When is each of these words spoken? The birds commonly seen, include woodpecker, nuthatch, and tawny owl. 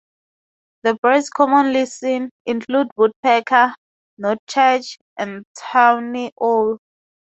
The 0.81 0.95
birds 0.99 1.29
commonly 1.29 1.85
seen, 1.85 2.31
include 2.47 2.87
woodpecker, 2.97 3.75
nuthatch, 4.17 4.97
and 5.15 5.45
tawny 5.55 6.31
owl. 6.41 6.79